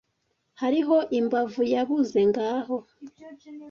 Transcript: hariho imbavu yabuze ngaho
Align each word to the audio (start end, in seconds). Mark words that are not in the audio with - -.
hariho 0.61 0.97
imbavu 1.19 1.61
yabuze 1.73 2.19
ngaho 2.29 2.77